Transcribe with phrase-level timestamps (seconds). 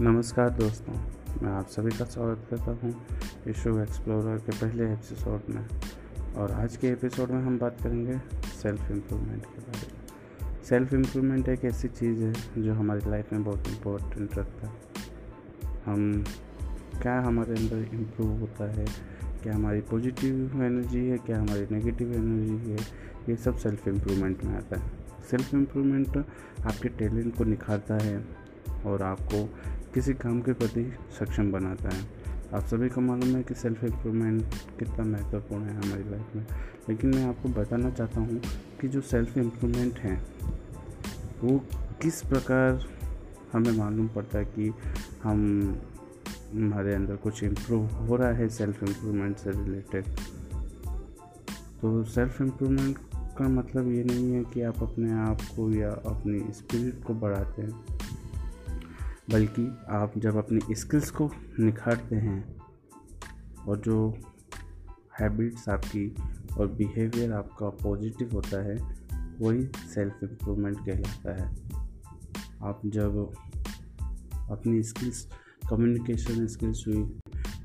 [0.00, 0.94] नमस्कार दोस्तों,
[1.42, 3.06] मैं आप सभी का स्वागत करता हूँ
[3.48, 5.66] इशू एक्सप्लोरर के पहले एपिसोड में।
[6.34, 8.18] और आज के एपिसोड में हम बात करेंगे
[8.62, 13.44] सेल्फ इम्प्रूवमेंट के बारे में। सेल्फ इम्प्रूवमेंट एक ऐसी चीज़ है जो हमारी लाइफ में
[13.44, 14.74] बहुत इम्पोर्टेंट रखता है।
[15.86, 16.24] हम,
[17.02, 18.86] क्या हमारे अंदर इम्प्रूव होता है?
[19.42, 21.18] क्या हमारी पॉजिटिव एनर्जी है?
[21.18, 22.78] क्या हमारी नेगेटिव एनर्जी है?
[23.28, 24.92] ये सब सेल्फ इम्प्रूवमेंट में आता है।
[25.30, 26.16] सेल्फ इम्प्रूवमेंट
[26.66, 28.24] आपके टैलेंट को निखारता है
[28.86, 29.58] और आपको
[29.98, 32.04] किसी काम के प्रति सक्षम बनाता है।
[32.54, 34.42] आप सभी को मालूम है कि सेल्फ इम्प्रूवमेंट
[34.78, 36.46] कितना महत्वपूर्ण है हमारी लाइफ में।
[36.88, 38.40] लेकिन मैं आपको बताना चाहता हूँ
[38.80, 40.22] कि जो सेल्फ इम्प्रूवमेंट है,
[41.44, 41.58] वो
[42.02, 42.86] किस प्रकार
[43.52, 44.74] हमें मालूम पड़ता है कि
[45.22, 45.72] हम
[46.54, 50.04] हमारे अंदर कुछ इम्प्रूव हो रहा है सेल्फ इम्प्रूवमेंट से रिलेटेड
[51.80, 56.52] तो सेल्फ इम्प्रूवमेंट का मतलब ये नहीं है कि आप अपने आप को या अपनी
[56.52, 57.97] स्पिरिट को बढ़ाते हैं।
[59.30, 62.40] बल्कि आप जब अपनी स्किल्स को निखारते हैं
[63.68, 63.96] और जो
[65.20, 66.08] हैबिट्स आपकी
[66.58, 68.76] और बिहेवियर आपका पॉजिटिव होता है,
[69.40, 71.48] वही सेल्फ इम्प्रूवमेंट कहलाता है।
[72.62, 73.32] आप जब
[74.50, 75.26] अपनी स्किल्स
[75.70, 77.18] कम्युनिकेशन स्किल्स हुई,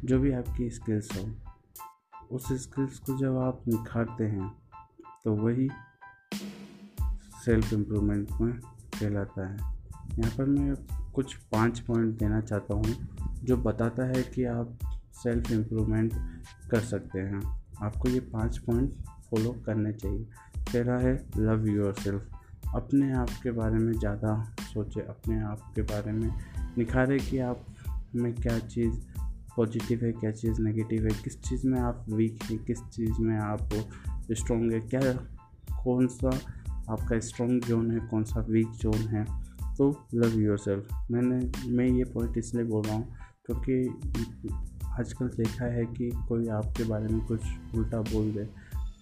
[0.03, 1.29] जो भी आपकी स्किल्स हो,
[2.31, 4.49] उस स्किल्स को जब आप निखारते हैं
[5.23, 5.69] तो वही
[7.45, 9.57] सेल्फ इम्प्रूवमेंट में कहलाता है।
[10.19, 10.73] यहाँ पर मैं
[11.13, 12.95] कुछ पाँच पॉइंट देना चाहता हूँ,
[13.43, 14.77] जो बताता है कि आप
[15.13, 16.13] सेल्फ इम्प्रूवमेंट
[16.71, 17.41] कर सकते हैं।
[17.83, 18.93] आपको ये पाँच पॉइंट
[19.31, 20.25] फॉलो करने चाहिए।
[20.57, 22.21] पहला है लव योर सेल्फ
[22.75, 26.31] अपने आप के बारे में ज़्यादा सोचें, अपने आप के बारे में
[26.77, 27.65] निखारे कि आप
[28.15, 28.95] में क्या चीज़
[29.57, 33.37] पॉजिटिव है, क्या चीज़ नेगेटिव है, किस चीज़ में आप वीक हैं, किस चीज़ में
[33.37, 33.69] आप
[34.31, 35.13] स्ट्रॉन्ग है, क्या,
[35.83, 36.29] कौन सा
[36.89, 41.85] आपका स्ट्रॉन्ग जोन है, कौन सा वीक जोन है। तो लव योर सेल्फ मैंने, मैं
[41.87, 43.15] ये पॉइंट इसलिए बोल रहा हूँ,
[43.45, 44.49] क्योंकि
[44.91, 48.47] आजकल देखा है कि कोई आपके बारे में कुछ उल्टा बोल दे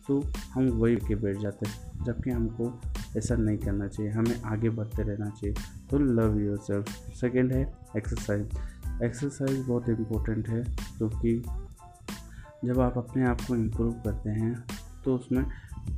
[0.07, 0.19] तो
[0.53, 2.71] हम वही के बैठ जाते हैं, जबकि हमको
[3.17, 5.55] ऐसा नहीं करना चाहिए। हमें आगे बढ़ते रहना चाहिए।
[5.89, 7.61] तो लव योर सेल्फ सेकेंड है
[7.97, 10.63] एक्सरसाइज एक्सरसाइज बहुत इम्पोर्टेंट है,
[10.97, 11.41] क्योंकि
[12.65, 14.53] जब आप अपने आप को इम्प्रूव करते हैं
[15.03, 15.43] तो उसमें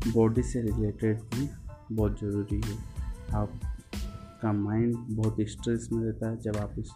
[0.07, 1.49] बॉडी से रिलेटेड भी
[1.91, 2.77] बहुत ज़रूरी है।
[3.35, 3.59] आप
[4.43, 6.91] आपका माइंड बहुत स्ट्रेस में रहता है। जब आप इस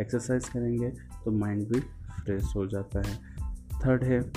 [0.00, 0.88] एक्सरसाइज करेंगे
[1.24, 1.80] तो माइंड भी
[2.24, 3.16] फ्रेश हो जाता है।
[3.80, 4.32] थर्ड है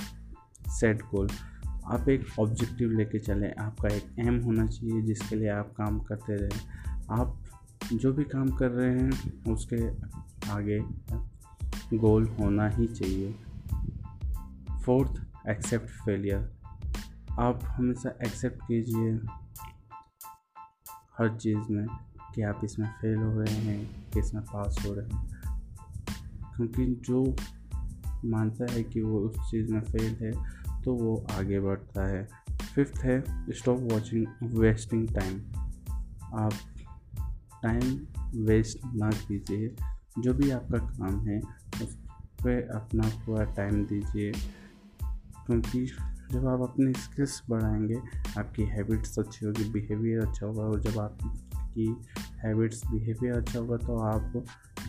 [0.68, 1.28] सेट गोल
[1.84, 6.36] आप एक ऑब्जेक्टिव लेके चलें। आपका एक एम होना चाहिए जिसके लिए आप काम करते
[6.36, 6.60] रहें।
[7.10, 7.36] आप
[7.92, 9.88] जो भी काम कर रहे हैं, उसके
[10.50, 10.80] आगे
[11.96, 13.34] गोल होना ही चाहिए।
[14.84, 16.52] फोर्थ एक्सेप्ट फेलियर
[17.38, 19.12] आप हमेशा एक्सेप्ट कीजिए
[21.18, 21.86] हर चीज़ में।
[22.36, 25.28] कि आप इसमें फेल हो रहे हैं, कि इसमें पास हो रहे हैं।
[26.56, 27.36] क्योंकि जो
[28.24, 30.32] मानता है कि वो उस चीज़ में फेल है
[30.82, 32.28] तो वो आगे बढ़ता है।
[32.74, 35.40] फिफ्थ है स्टॉप वॉचिंग वेस्टिंग टाइम
[36.34, 36.52] आप
[37.62, 39.76] टाइम वेस्ट ना कीजिए।
[40.18, 41.40] जो भी आपका काम है,
[41.82, 41.94] उस
[42.42, 44.32] पर अपना पूरा टाइम दीजिए।
[45.46, 45.86] क्योंकि
[46.32, 47.96] जब आप अपनी स्किल्स बढ़ाएँगे,
[48.38, 51.96] आपकी हैबिट्स अच्छी होगी बिहेवियर अच्छा होगा। और जब आपकी
[52.46, 54.44] हैबिट्स, बिहेवियर अच्छा होगा तो आप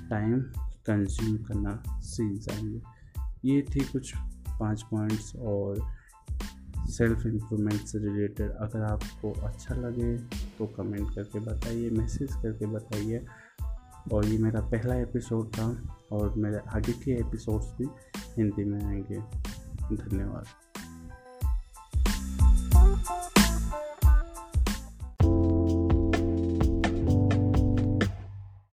[0.10, 0.42] टाइम
[0.88, 2.82] कंज्यूम करना सीख जाएँगे।
[3.46, 4.14] ये थी कुछ
[4.60, 5.98] पाँच पॉइंट्स और
[6.90, 10.18] सेल्फ इम्प्रूवमेंट से रिलेटेड। अगर आपको अच्छा लगे
[10.58, 13.26] तो कमेंट करके बताइए, मैसेज करके बताइए।
[14.14, 17.88] और ये मेरा पहला एपिसोड था और मेरे आगे के एपिसोड्स भी
[18.38, 19.20] हिंदी में आएँगे।
[19.96, 20.46] धन्यवाद।